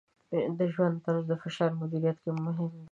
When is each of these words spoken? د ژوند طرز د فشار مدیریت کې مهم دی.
د 0.57 0.59
ژوند 0.73 0.95
طرز 1.05 1.23
د 1.29 1.33
فشار 1.43 1.71
مدیریت 1.81 2.17
کې 2.23 2.31
مهم 2.45 2.67
دی. 2.73 2.79